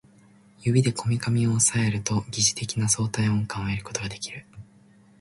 [0.63, 4.47] 指でこめかみを抑えると疑似的な相対音感を得ることができる